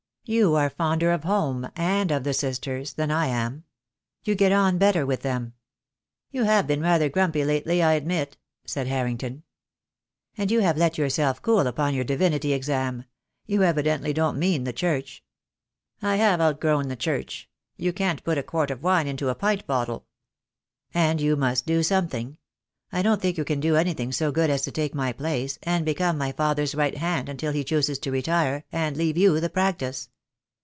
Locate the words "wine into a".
18.83-19.35